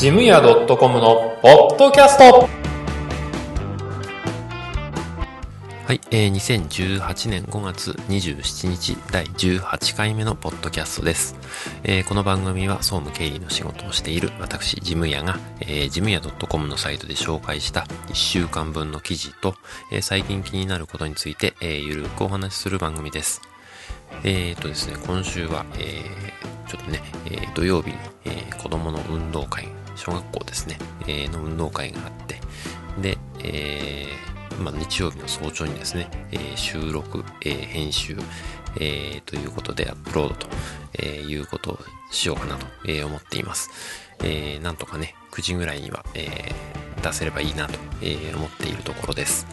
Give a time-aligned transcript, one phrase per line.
[0.00, 2.48] ジムヤ .com のポッドキャスト
[5.84, 11.36] はい、えー、2018年5月27日第18回目のポッドキャストです。
[11.84, 19.54] えー、この番組は総務経理の仕事をしている私、ジムヤが、えー、ジムヤ .com のサイトで紹介した1週間分の記事と、
[19.92, 23.42] えー、最近気になることについて、えー、ゆるくお話しする番組です。
[24.24, 29.68] えー、とですね、今週は、えー、ちょっとね、えー、土曜日に、えー、子供の運動会
[30.00, 32.40] 小学校ですね、えー、の運動会があって、
[33.00, 38.16] で、えー、まあ、日曜日の早朝にですね、えー、収録、えー、編集、
[38.76, 40.48] えー、ということでアップロードと、
[40.98, 41.78] え、いうことを
[42.10, 43.70] しようかなと、え、思っています。
[44.24, 46.52] え、なんとかね、9時ぐらいには、え、
[47.02, 49.46] 出せればいいなと、え、思っているところです。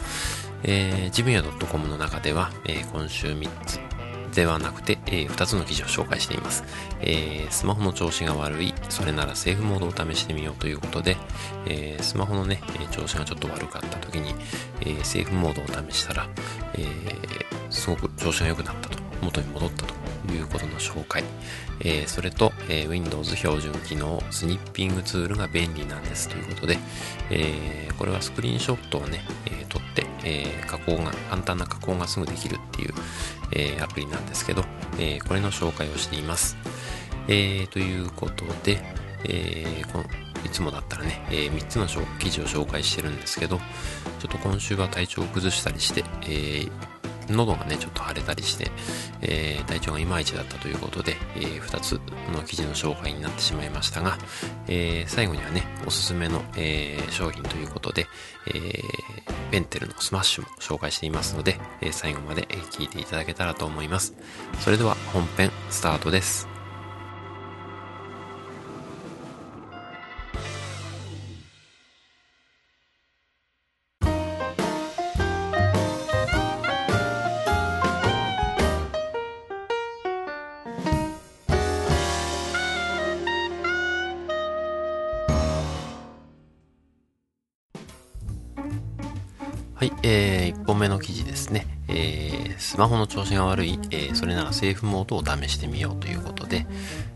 [0.63, 3.79] えー、ジムヤ .com の中では、え、今週3つ、
[4.37, 6.63] ではなくて、えー、2つの記事を紹介しています、
[7.01, 11.17] えー、スマホの調子が悪い、それならセーフモードを試してみようということで、
[11.65, 14.35] えー、スマホのね、調子がちょっと悪かった時に、
[14.81, 16.29] えー、セーフモードを試したら、
[16.75, 16.85] え、
[17.71, 19.96] すごく調子が良くなったと、元に戻ったと。
[20.33, 21.23] いうことの紹介、
[21.81, 26.77] えー、それと、えー、Windows 標準機能スニッピングツールが便利なんですということで、
[27.29, 32.93] えー、これはスクリーンショットをね、え、撮って、え、加工が、簡単な加工がすぐできるっていう、
[33.51, 34.63] え、アプリなんですけど、
[34.99, 36.57] え、これの紹介をしています。
[37.27, 38.81] えー、ということで、
[39.23, 40.05] え、この
[40.45, 41.87] いつもだったらね、えー、3つの
[42.19, 46.71] 記事を紹介してるんですけど、ちょっと今週は体調を崩したりして、えー、
[47.29, 48.71] 喉がね、ちょっと腫れたりして、
[49.21, 51.99] えー、体調がいまいちだったということで、えー、2つ
[52.33, 54.17] の記事の紹介になってしまいましたが、
[54.67, 58.07] えー、最後にはね、おすすめの、えー、商品ということで、
[58.47, 58.81] えー、
[59.51, 64.13] ぺんてるのスマッシュも紹介していますので、えー、最後まで聞いていただけたらと思います。
[64.59, 66.56] それでは本編スタートです。
[92.77, 96.67] スマホの調子が悪い、えー、それならセーフモードを試してみようということで、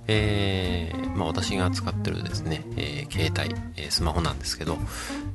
[0.07, 4.79] えー、まあ、私が使ってるですね、えー、携帯、え、スマホなんですけど、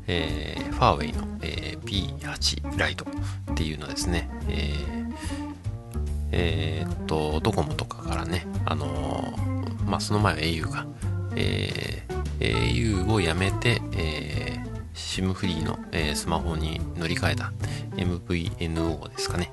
[0.08, 3.06] えー、ファーウェイの、えー、P8 ライト
[3.52, 5.14] っていうのですね、えー、
[6.32, 9.32] え、っと、ドコモとかからね、あの、
[9.86, 10.86] まあ、その前は au が、
[11.36, 17.52] えー、au をやめて、えー、SIM フリーの、えー、スマホに乗り換えた
[17.96, 19.52] MVNO ですかね、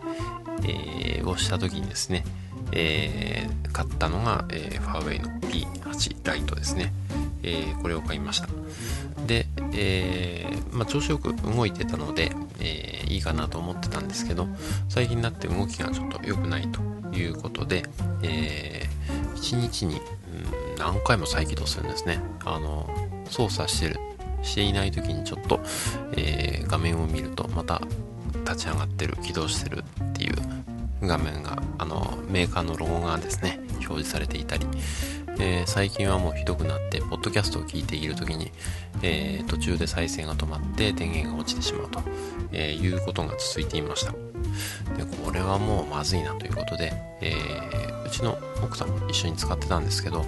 [0.65, 2.23] えー、をした時にですね、
[2.71, 6.93] えー、買ったのが、えー、ファーウェイの P8 ライトですね、
[7.43, 8.47] え、これを買いました。
[9.27, 14.47] で、えまあ、調子よく動いてたので、え、いいかなと思ってたんですけど
[14.89, 16.81] 最近になって動きがちょっと良くないと
[17.15, 17.83] いうことで、
[18.23, 20.01] えー、1日に、うん、
[20.77, 22.19] 何回も再起動するんですね。
[22.43, 22.89] あの
[23.29, 23.99] 操作してる
[24.41, 25.61] していない時にちょっと、
[26.17, 27.81] え、画面を見るとまた
[28.41, 30.35] 立ち上がってる起動してるっていう
[31.01, 34.65] 画面があのメーカーのロゴがですね表示されていたり、
[35.39, 38.51] えー、最近はもうひどくなってポッドキャストを聞いている時に、
[39.01, 42.01] えー、途中で再生が止まって電源が落ちてしまうと、
[42.51, 44.11] えー、いうことが続いていました。
[44.11, 47.33] でこれはもうまずいなということで、え
[48.05, 50.23] うちの奥さんも一緒に使ってたんですけど、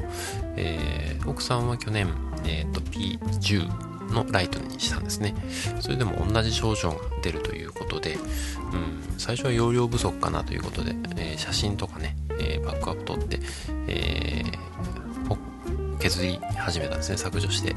[0.56, 2.08] え奥さんは去年、
[2.46, 5.36] えーと、P10 のライトにしたんですね。
[5.80, 8.22] それでも同じ症状が出るということで、うん、
[9.18, 13.40] 最初は容量不足かなということで、えー、写真とかね、えー、バックアップ取って、
[13.88, 14.66] えー、
[16.00, 17.76] 削り始めたんですね、削除して、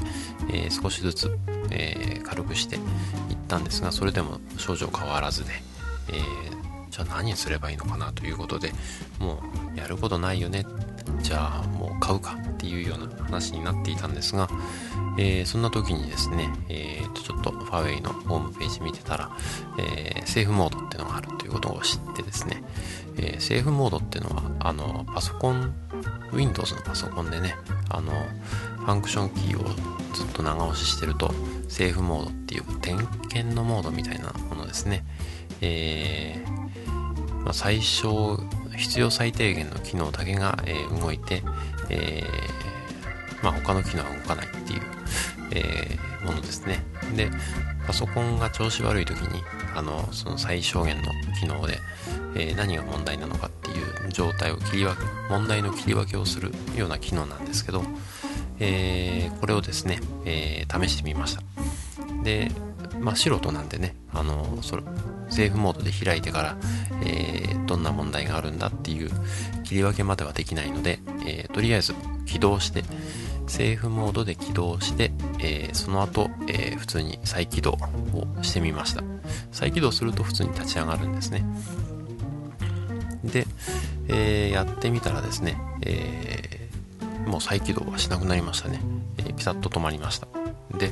[0.51, 1.37] え少しずつ、
[1.71, 2.81] え軽くしていっ
[3.47, 5.51] たんですが、それでも症状変わらずで、
[6.13, 6.21] え
[6.91, 8.71] じゃあ何すればいいのかなということで、
[9.19, 9.41] も
[9.73, 10.65] うやることないよね、
[11.23, 12.37] じゃあもう買うか。
[12.59, 14.49] っていうような話になっていたんですが、
[15.17, 19.31] えー、そんな時にですね、えー、とちょっとファーウェイのホームページ見てたら、
[19.77, 22.61] えー、セーフモードっていうのがあるということを知ってですね、
[23.17, 25.73] えー、セーフモードっていうのは、あの、パソコン、
[26.33, 27.55] Windows のパソコンでね、
[27.89, 28.11] あの、
[28.79, 29.63] ファンクションキーを
[30.13, 31.33] ずっと長押ししてると、
[31.69, 32.97] セーフモードっていう点
[33.29, 35.05] 検のモードみたいなものですね。
[35.61, 38.39] えー、まあ、最小、
[38.75, 41.43] 必要最低限の機能だけが、えー、動いて、
[41.89, 44.81] えー、まあ、他の機能は動かないっていう
[45.51, 46.83] えー、ものですね。
[47.15, 47.29] で、
[47.87, 49.41] パソコンが調子悪い時に、
[49.75, 51.03] あの、その最小限の
[51.39, 51.79] 機能で、
[52.35, 53.73] えー、何が問題なのかってい
[54.07, 57.83] う状態を切り分け、問題の切り分けをするような機能なんですけど、
[58.59, 61.41] え、これをですね、え、試してみました。
[62.23, 62.51] で、
[62.99, 64.83] まあ、素人なんでね、あのそれ
[65.29, 66.57] セーフモードで開いてから、
[67.03, 69.09] えー、どんな問題があるんだっていう
[69.63, 71.93] 切り分けまではできないので、えー、とりあえず
[72.25, 72.83] 起動して、
[73.49, 77.71] セーフモードで起動して、えー、その後、え普通に再起動
[78.13, 79.03] をしてみました。
[79.51, 81.43] 再起動すると普通に立ち上がるんですね。
[83.23, 83.47] で、
[84.07, 86.69] えやってみたらですね、え
[87.25, 88.81] もう再起動はしなくなりましたね。
[89.17, 90.27] えピタッと止まりました。
[90.77, 90.91] で、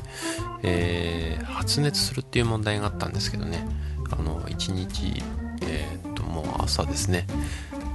[0.64, 3.64] え発熱するっていう問題があったんですけどね、
[4.12, 5.24] あの1日、
[5.62, 7.26] えー、っともう朝ですね。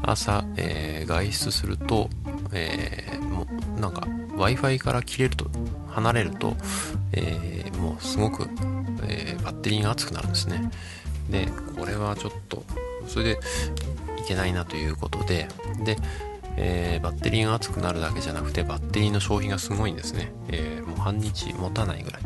[0.02, 2.10] 朝、えー、外出すると、
[2.52, 4.06] えー、もうなんか
[4.36, 5.46] w i f i から切れると
[5.88, 6.56] 離れると、
[7.12, 8.48] えー、もうすごく、
[9.06, 10.70] えバッテリーが熱くなるんですね。
[11.30, 11.48] で
[11.78, 12.64] これはちょっと
[13.06, 13.40] それで
[14.18, 15.48] いけないなということで
[15.84, 15.96] で、
[16.56, 22.22] えバッテリーが熱くなるだけじゃなくてバッテリーの消費がすごいんですね、えもう半日持たないぐらい。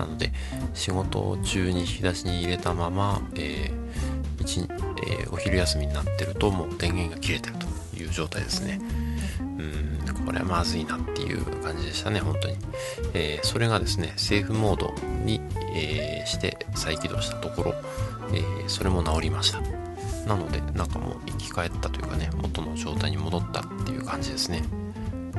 [0.00, 0.32] なので
[0.74, 3.80] 仕事中に引き出しに入れたまま、えー
[4.40, 8.80] 一えー、お昼休みになってるともう電源が切れてるという状態ですね。
[9.40, 9.90] うん
[10.24, 12.56] これはまずいなっていう感じでしたね本当に、
[13.14, 14.94] えー、それがですねセーフモード
[15.24, 15.40] に、
[15.74, 17.74] えー、して再起動したところ、
[18.32, 19.60] えそれも治りました。
[20.26, 24.62] なのでなんかもう生き返ったというかね元の状態に戻ったっていう感じですね。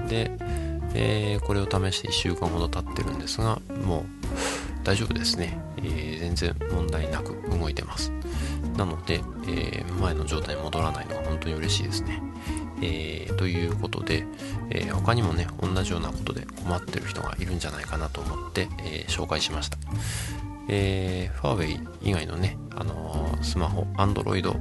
[0.10, 0.32] で、
[0.94, 4.06] えー、これを試して1週間ほど経ってるんですがもう
[4.84, 8.12] 大丈夫ですね、えー、全然問題なく動いてます。
[8.78, 12.22] なので、えー、前の状態に戻らないのが本当に嬉しいですね。
[12.82, 14.26] えー、ということで、
[14.72, 19.78] え、他にもね同じようなことで困ってる人がいるんじゃないかなと思って、え、紹介しました、
[20.68, 24.60] えファーウェイ以外のね、あのスマホ Android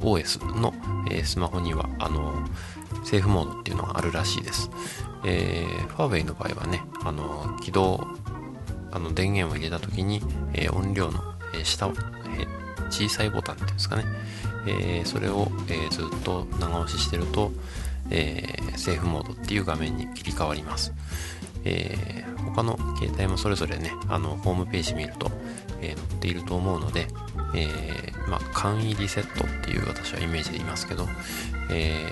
[0.00, 0.74] OS の、
[1.10, 2.34] えスマホにはあの
[3.04, 4.68] セーフモードっていうのがあるらしいです、
[5.24, 8.04] えファーウェイの場合はね、あの起動
[8.96, 10.22] あの電源を入れた時に、
[10.54, 11.20] え音量の、
[11.54, 12.46] え下を、え
[12.90, 14.04] 小さいボタンっていうんですかね、
[14.66, 17.52] えそれを、えずっと長押ししてると、
[18.10, 20.94] えセーフモードっていう画面に切り替わります。
[21.66, 25.30] えー、他の携帯もそれぞれね、あの、ホームページ見ると、
[25.80, 27.08] えー、載っていると思うので、
[27.54, 31.08] えー、まあ、簡易リセットっていう私はイメージで言いますけど、
[31.70, 32.06] え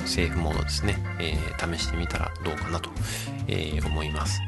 [0.00, 2.90] ー、セーフモードですね、え、試してみたらどうかなと、
[3.46, 4.40] え、思います。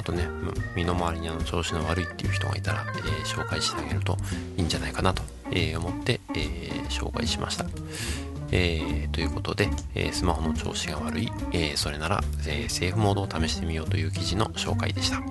[0.00, 0.26] あとね、
[0.74, 4.16] 身の回りにあの調子の悪いっていう人がいたら、えー、紹介してあげると
[4.56, 7.66] いいんじゃないかなと、えー、思って、えー、紹介しました。
[8.50, 15.18] えー、ということで、えー、スマホの調子が悪い、えー、それなら、えセーフモードを試してみようという記事の紹介でした。
[15.18, 15.22] は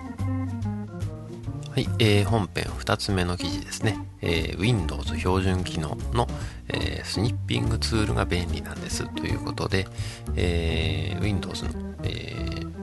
[1.76, 3.98] い、えー、本編2つ目の記事ですね。
[4.22, 6.28] え Windows 標準機能の、
[6.68, 9.88] えスニッピングツールが便利なんですということで、
[10.36, 11.72] え Windows の、
[12.04, 12.36] え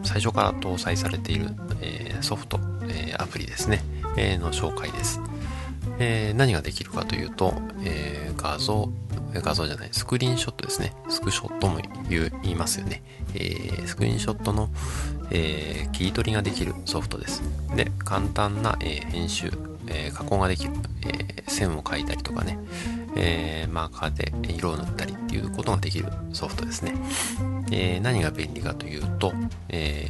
[0.03, 1.49] 最初から搭載されている、
[1.81, 3.83] えソフト、えアプリですね、
[4.17, 5.21] えの紹介です。
[5.99, 7.55] え何ができるかというと、
[7.85, 8.91] え画像、
[9.35, 10.93] 画像じゃない、スクリーンショットですね。
[11.09, 13.03] スクショットも言いますよね。
[13.35, 14.71] えー、スクリーンショットの、
[15.31, 17.43] えー、切り取りができるソフトです。
[17.75, 19.53] で、簡単な、えー、編集、
[19.89, 20.73] え加工ができる、
[21.07, 22.59] え線を描いたりとかね、
[23.15, 26.95] えマーカーで色を塗ったりっていうことができるソフトですね。
[27.73, 29.33] え何が便利かというと、
[29.69, 30.09] え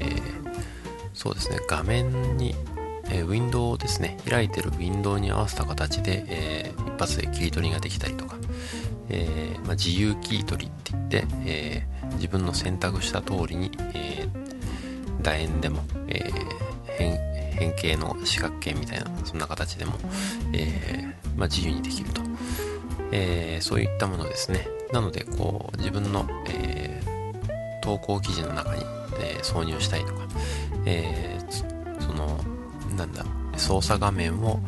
[1.15, 2.55] そうですね、画面に
[3.09, 8.37] えー、ウィンドウですね、開いてるウィンドウに合わせた形で、えー、一発で切り取りができたりとか、
[9.09, 16.31] えー、まあ、自由キー取りって言って、えー、自分の選択した通りに、えー、楕円でも、え
[16.99, 17.19] 変
[17.57, 19.95] 変形の四角形みたいなそんな形でも、
[20.53, 22.23] えまあ、自由にできると、
[23.13, 24.69] えそういったものですね。
[24.93, 26.96] なのでこう自分の、え
[27.87, 28.83] 投稿記事の中に、
[29.21, 30.27] え挿入したりとか、
[30.85, 31.39] え
[32.01, 32.37] その
[32.97, 33.25] なんだ
[33.57, 34.59] 操作画面を、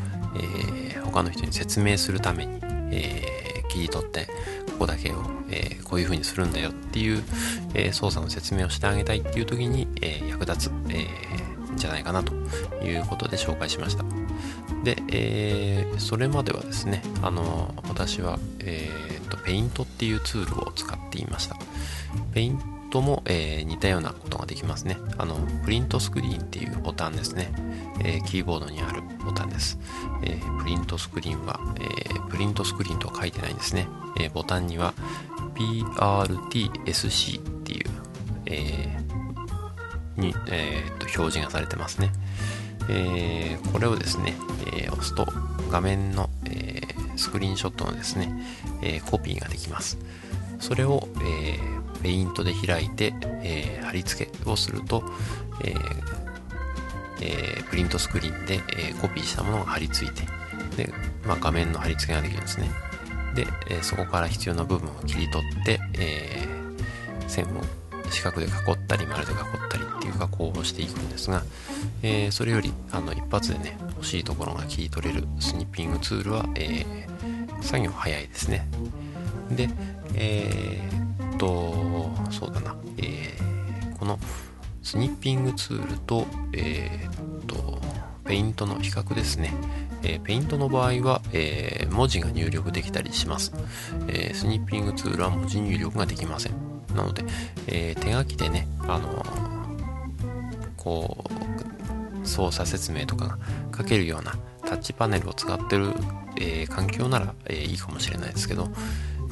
[0.41, 2.61] え他の人に説明するために、
[2.93, 4.27] え切り取って
[4.71, 5.17] ここだけを、
[5.51, 7.23] えー、こういう風にするんだよっていう、
[7.75, 11.09] え、操作の説明をしてあげたいっていう時に、え、役立つ、え
[11.77, 12.33] じゃないかなと
[12.85, 14.05] いうことで紹介しました。
[14.85, 21.57] で、えそれまではですねあの私は、えーと、ペイントっていうツールを使っていました。
[22.33, 27.52] ペイントも、え似たようなことができますねあのプリントスクリーンっていうボタンですね
[28.00, 29.78] えー、キーボードにあるボタンです。
[30.23, 33.88] えー、プリントスクリーンは、え、プリントスクリーンとは書いてないんですね。
[34.21, 34.95] えボタンには
[35.54, 37.85] PRTSC っていう、
[38.47, 38.97] え
[40.16, 42.12] に、えー、と表示がされてますね。
[42.90, 44.35] えこれをですね、
[44.73, 45.26] え押すと
[45.71, 46.80] 画面の、え
[47.16, 48.33] スクリーンショットのですね、
[48.83, 49.99] えコピーができます。
[50.61, 55.02] それを、えーペイントで開いて、えー、貼り付けをすると、
[55.64, 56.09] えー
[57.21, 60.23] えー、プリントスクリーンで、えー、コピーしたものが貼り付いて、
[60.76, 60.93] で、
[61.26, 62.71] まあ、画面の貼り付けができるんですね。
[63.35, 67.62] で、えー、そこから必要な部分を切り取って、えー、線を
[68.11, 68.52] 四角で囲っ
[68.87, 69.38] たり丸で囲っ
[69.69, 71.43] たりっていう加工をしていくんですが、
[72.02, 78.67] えー、それよりあの一発でね欲しいところが切り取れるスニッピングツールは、えー、作業早いですね
[79.50, 79.69] で
[80.14, 81.08] えー、
[81.38, 84.18] とそうだな、えー、この
[84.83, 87.80] スニッピングツールとえー、っと
[88.25, 89.54] ペイントの比較ですね。
[90.02, 93.52] えー、ペイントの場合は、えー、文字が入力できたりします、
[94.07, 96.52] えー、スニッピングツールは文字入力ができません。
[96.95, 97.25] なので、
[97.66, 99.25] え手書きでね、あの
[100.76, 101.25] こ
[102.23, 103.38] う操作説明とかが
[103.76, 105.92] 書けるようなタッチパネルを使ってる、
[106.37, 108.68] え環境なら、えいいかもしれないですけど、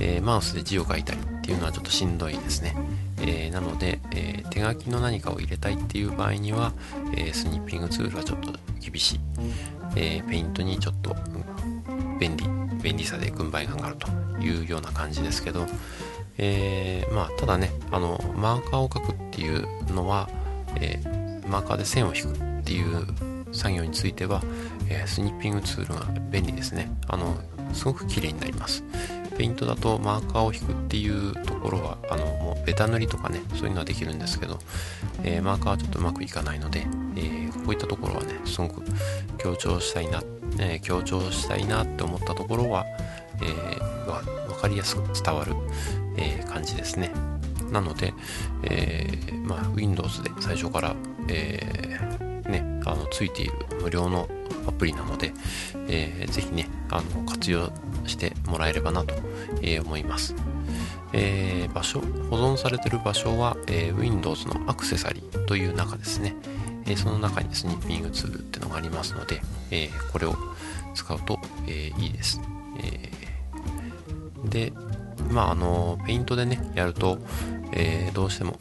[0.01, 2.75] えマウスで字を書いたりっていうのはちょっとしんどいですね。
[3.21, 6.73] えー、なので、えー、手書きの何かを入れたいっていう場合には、
[7.15, 9.21] えー、スニッピングツールはちょっと厳しい。
[9.95, 11.15] えペイントにちょっと、
[12.19, 12.45] 便利、
[12.83, 14.09] 便利さで軍配が上がると
[14.41, 15.69] いうような感じですけど、
[16.37, 20.29] えまあ、ただね、あの、マーカーを書くっていうのは、
[20.75, 21.01] え
[21.49, 23.07] マーカーで線を引くっていう
[23.53, 24.43] 作業については、
[24.89, 26.91] えスニッピングツールが便利ですね。
[27.07, 27.37] あの、
[27.73, 28.83] すごく綺麗になります。
[29.37, 34.59] ペイントだとマーカーを引くっていうところはあのもうベタ塗りとかねそういうのはできるんですけど、
[35.23, 38.83] えー、マーカーはちょっとうまくいかないので、えー、こういったところはねすごく
[39.39, 40.23] 強調したいな、
[40.59, 42.85] えー、強調したいなって思ったところは、
[43.43, 45.55] えー、分かりやすく伝わる、
[46.17, 47.13] え感じですね。
[47.71, 48.15] なので、
[48.63, 49.07] え
[49.45, 50.97] まあ、Windows で最初から、
[51.29, 54.29] えね、あのついている無料の
[54.67, 55.33] アプリなので、
[55.89, 57.71] えー、ぜひね、あの活用
[58.07, 59.15] してもらえればなと、
[59.63, 60.35] えー、思います。
[61.13, 62.01] えー、場所、
[62.31, 66.35] 保存されている場所は、えー、Windows のアクセサリーという中ですね。
[66.87, 70.37] えー、その中にスニッピングツールっていうのがありますので、えー、これを
[70.95, 72.41] 使うと、えー、いいです。
[72.81, 74.73] えー、で、
[75.31, 77.19] まあ、あの、ペイントでね、やると、
[77.73, 78.57] えー、どうしても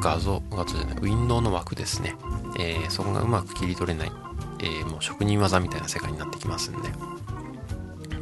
[0.00, 2.14] 画像、画像じゃない、ウィンドウの枠ですね。
[2.58, 4.12] えー、そこがうまく切り取れない、
[4.60, 6.88] えー、もう職人技みたいな世界になってきますんで、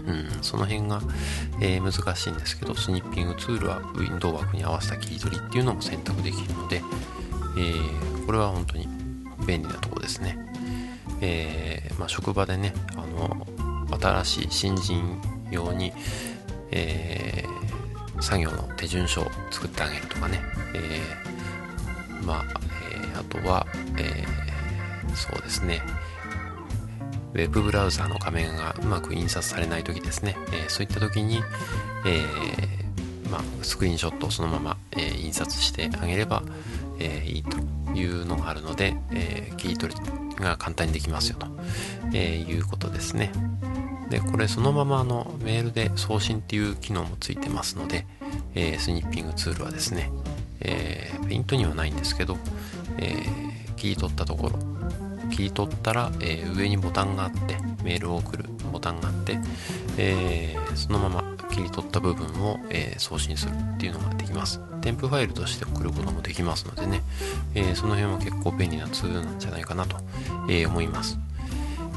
[0.06, 1.00] うん、その辺が、
[1.60, 6.82] えー、難しいんですけど、スニッピングツールはウィンドウ枠に合わせた切り取りっていうのも選択できるので、
[7.56, 8.88] えー、これは本当に
[9.46, 10.38] 便利なとこですね。
[11.20, 13.46] えー、まあ、職場でね、あの、
[13.98, 15.20] 新しい新人
[15.50, 15.92] 用に、
[16.70, 20.40] えー、作業の手順書を作ってあげるとかね、
[20.74, 21.35] えー、
[22.24, 22.44] まあ、
[22.92, 23.66] えー、あとは、
[23.98, 24.46] えー
[25.16, 25.82] そうですね、
[27.32, 31.42] ウェブブラウザーの画面がうまく印刷されない時ですね、えー、そういった時に、
[32.06, 32.22] え、
[33.30, 36.42] まあ、スクリーンショットをそのまま、え、印刷してあげれば、
[36.98, 37.58] えいいと
[37.94, 40.00] いうのがあるので、え切り取り
[40.36, 41.46] が簡単にできますよと、
[42.12, 43.32] えいうことですね。
[44.10, 48.06] で、これそのままのメールで送信っていう機能もついてますので、
[48.54, 50.10] えスニッピングツールはですね、
[50.60, 52.38] えペイントにはないんですけど、
[52.98, 53.24] え
[53.76, 54.76] 切り取ったところ
[55.30, 59.38] 切り取ったら、えー、上にボタンがあってメールを送るボタンがあって、
[59.98, 64.60] えー、そのまま切り取った部分を、えー、送信するっていうのができます。
[64.80, 67.02] 添付ファイルとして送ることもできますのでね、
[67.54, 69.96] えその辺は結構便利なツールなんじゃないかなと、
[70.48, 71.18] え思います。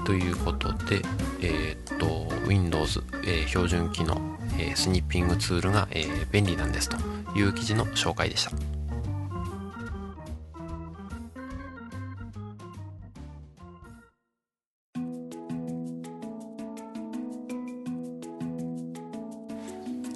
[0.05, 1.01] ということで、
[1.41, 4.19] えっと Windows、え標準機能、
[4.57, 6.97] えスニッピングツールが、え便利なんですと。
[7.36, 8.51] いう記事の紹介でした。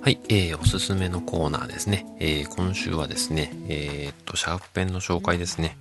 [0.03, 2.05] はい、えー、おすすめのコーナーですね。
[2.19, 5.77] えー、今週はですね、えー、っと、シャープペンの紹介ですね。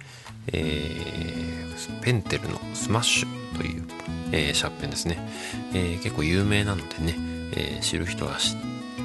[0.52, 3.82] えー、ぺんてるのスマッシュという、
[4.30, 5.18] えー、シャープペンですね。
[5.74, 7.16] えー、結構有名なのでね、
[7.56, 8.54] えー、知る人は知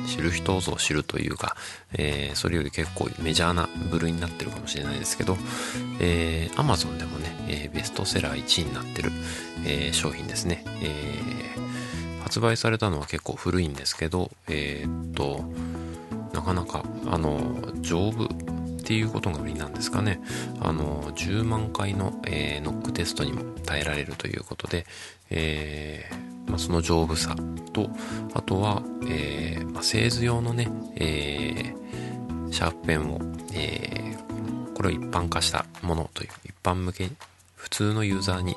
[0.08, 1.56] 知る人ぞ知るというか、
[1.94, 5.38] えー、それより結構メジャーな部類になってるかもしれないですけど、
[6.00, 9.12] えー、Amazon でもね、えー、ベストセラー1位になってる、
[9.66, 10.64] えー、商品ですね。
[10.82, 11.38] えー
[12.28, 15.46] 発売されたのは結構古いんですけど、えー、っと、
[16.34, 17.40] なかなか、あの、
[17.80, 18.28] 丈夫
[18.88, 20.22] っていうことが売りなんですかね。
[20.62, 24.86] あの、10万回の、えー、ノックテストにも耐えられるということで、
[25.30, 27.36] えー、まあ、その丈夫さ
[27.74, 27.90] と、
[28.34, 31.74] あとは、えー、まあ、製図用のね、え
[32.50, 33.20] シャープペンを、
[33.54, 34.16] え
[34.74, 37.10] これを一般化したものという、一般向け、
[37.68, 38.56] 普通のユーザーに、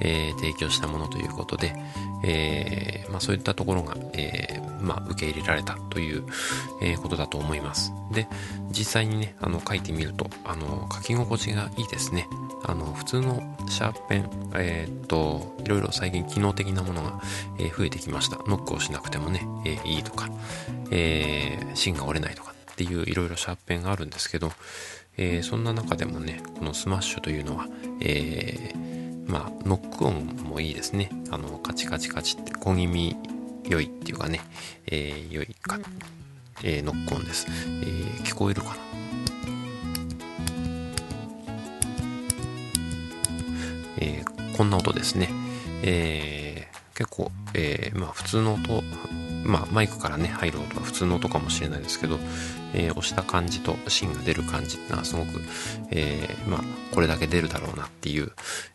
[0.00, 1.74] えー、提供したものということで、
[2.22, 6.24] えー、まあ、そういったところが、えー、まあ、受け入れられたという、
[6.82, 7.92] えことだと思います。
[8.12, 8.28] で、
[8.70, 12.28] 実際にね、あの、書いてみると、あの、書き心地がいいですね。
[12.64, 17.22] あの、普通のシャーペン、えー、っと、いろいろ最近機能的なものが、
[17.58, 18.36] え増えてきました。
[18.46, 20.28] ノックをしなくてもね、えいいとか、
[20.90, 24.52] え芯が折れないとかっていういろいろシャーペンがあるんですけど、
[25.22, 27.66] えそんな中でもね、このスマッシュというのは、
[28.00, 31.10] えーまあ、ノック音もいいですね。
[31.30, 33.16] あの、カチカチカチって小気味
[33.68, 34.40] 良いっていうかね、
[34.86, 35.78] えー、良いか、
[36.64, 37.46] えー、ノック音です。
[37.48, 38.76] えー、聞こえるかな？
[43.98, 45.28] えー、こんな音ですね。
[45.82, 48.82] えー、結構、えー、まあ普通の音
[49.44, 52.18] まあ、マイクからね、入る音は普通の音かもしれないですけど、
[52.74, 55.40] えー、押した感じと芯が出る感じってのはすごく、
[55.90, 56.60] えー、まあ、
[56.94, 58.32] これだけ出るだろうなっていう、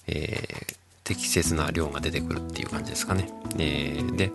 [0.08, 3.30] えー、適切な量が出てくるっていう感じですかね。
[3.60, 4.32] えー、で、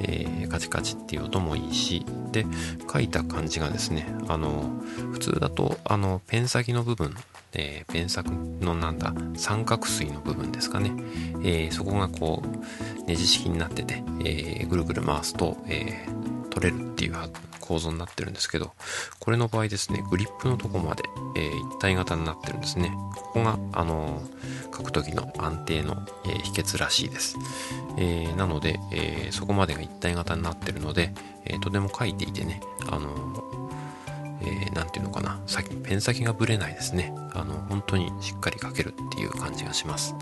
[0.00, 2.46] えー、カチカチっていう音もいいし、で、
[2.90, 4.70] 書いた感じがですね、あの、
[5.12, 7.12] 普通だと、あの、ペン先の部分、
[7.54, 10.92] えー、ペン先のなんだ、三角錐の部分ですかね。
[11.42, 17.14] え、そこがこう、ネジ式になってて、え、ぐるぐる回すと、えー、取れるっていう
[17.60, 18.72] 構造になってるんですけど、
[19.18, 21.02] これの場合ですね、グリップのとこまで、
[21.36, 22.92] えー、一体型になってるんですね。
[23.16, 27.38] ここが、あのー、書く時の安定の、えー、秘訣らしいです。
[27.96, 31.14] えー、なので、えー、そこまでが一体型になってるので、
[31.46, 33.10] えー、とても書いていてね、あの
[34.44, 37.14] えー、ていうのかな、先、ペン先がぶれないですね。
[37.32, 40.14] あの、本当にしっかり書けるっていう感じがします。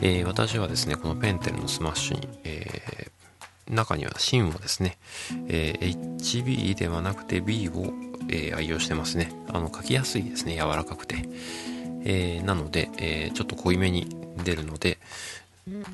[0.00, 3.07] えー、私はですね、このぺんてるのスマッシュに、え
[3.70, 4.98] 中には芯をですね、
[5.48, 7.92] えー、HB ではなくて B を、
[8.28, 9.32] えー、愛用してますね。
[9.48, 10.54] あの、書きやすいですね。
[10.54, 11.28] 柔らかくて。
[12.04, 14.08] えー、なので、えちょっと濃いめに
[14.44, 14.98] 出るので、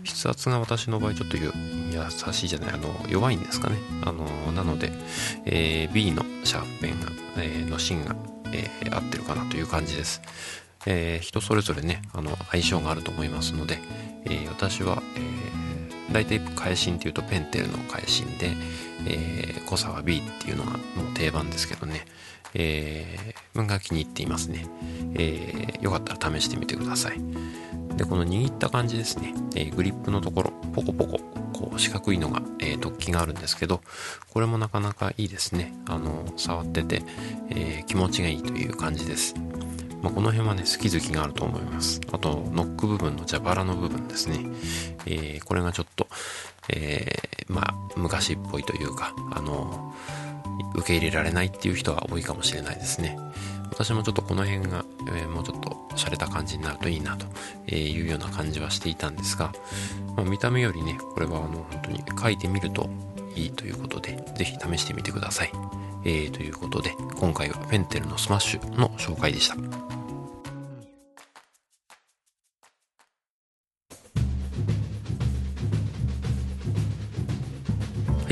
[0.04, 3.76] 筆圧が私の場合ちょっと優しいじゃない、あの、弱いんですかね。
[4.04, 4.92] あの、なので、
[5.46, 8.14] え B のシャーペンが、えの芯が、
[8.52, 10.22] え合ってるかなという感じです。
[10.86, 13.80] え人それぞれね、あの、相性があると思いますので、
[14.26, 15.63] え私は、え
[16.12, 18.50] 大体返しっていうとペンテルの返しんで、
[19.06, 20.78] えー、濃さは B っていうのがもう
[21.14, 22.04] 定番ですけどね、
[22.54, 24.66] えー、文が気に入っていますね。
[25.14, 27.20] えー、よかったら試してみてください。
[27.96, 31.18] で、この握った感じですね、えー、グリップのところ、ポコポコ、
[31.52, 33.80] こう四角いのが、えー、突起があるんですけど、
[34.30, 35.72] これもなかなかいいですね。
[35.86, 37.02] あの、触ってて、
[37.50, 39.34] えー、気持ちがいいという感じです。
[40.04, 41.98] まあ、この辺はね、好き好きがあると思います。
[42.12, 44.38] あと、ノック部分の蛇腹の部分ですね。
[45.06, 46.06] えー、これがちょっと、
[46.68, 49.94] えー、まあ、昔っぽいというか、あの、
[50.74, 53.16] 受け入れられないっていう人は多いかもしれないですね。
[53.70, 57.26] 私もちょっとこの辺が、えー、もうちょっと洒落た感じになるといいなと
[57.74, 59.52] いうような感じはしていたんですが、
[60.16, 62.90] まあ、見た目よりね、これはあの本当に書いてみると
[63.34, 65.50] いいということで、ぜひ試してみてください。
[66.04, 69.93] えー、ということで、今回はペンテルのスマッシュの紹介でした。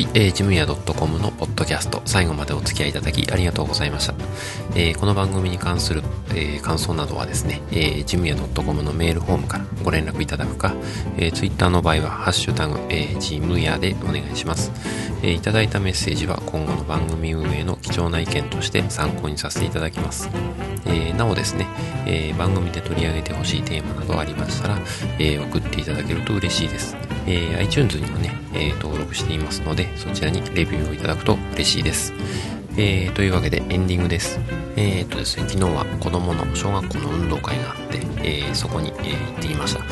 [0.02, 4.14] い、えー、ジムヤ .com のポッドキャスト、最後までお付き合いいただきありがとうございました。
[4.74, 10.74] えー、この番組に関する、えー、感想などはですね、えー、ジムヤ .com のメールフォームからご連絡いただくか、
[11.16, 14.72] えー、ツイッターの場合は、ハッシュタグ、えー、ジムヤでお願いします。
[15.22, 20.28] えー、いただいたメッセージは今後の番組運営の貴重な意見として参考にさせていただきます。
[20.86, 21.66] えー、なおですね、
[22.06, 24.78] えー、番組で取り上げてほしいテーマなどありましたら、
[25.18, 26.96] えー、送っていただけると嬉しいです。
[27.26, 32.12] え、iTunes にもね、え、登録していますので、そちらにレビューをいただくと嬉しいです。
[32.76, 34.40] えー、というわけでエンディングです。
[34.76, 39.84] えー、とですね、昨日は子供の小学校の運動会があって、えー、そこに、えー、行っていました。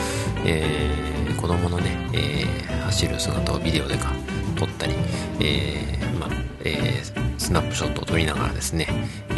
[0.45, 4.13] えー、子供のね、えー、走る姿をビデオでか
[4.57, 4.95] 撮ったり、
[5.41, 6.29] えー、ま、
[6.65, 8.87] えー、スナップショットを撮りながらですね、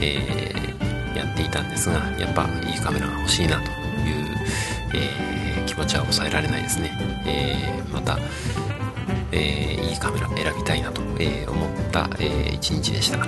[0.01, 3.71] えー、やっていたんですが、やっぱいいカメラが欲しいなという、
[4.95, 6.91] えー、気持ちは抑えられないですね。
[7.27, 8.19] えー、また、
[9.33, 13.19] えー、いいカメラ選びたいなと、え、思った、えー、一日でした。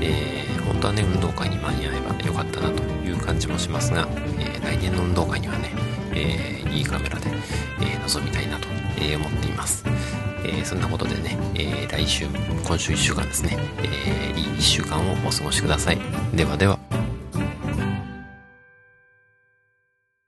[0.00, 5.72] えー、本当はね、運動会に間に合えばよかったなという感じもしますが、え、来年の運動会にはね、
[6.14, 7.30] え、いいカメラで、
[7.80, 8.68] え、臨みたいなと、
[9.00, 9.84] え、思っています。
[10.44, 12.26] えー、そんなことでね、えー、来週、
[12.64, 15.98] 今週1週間ですね、えー、いい1週間をお過ごしください。
[16.34, 16.79] ではでは。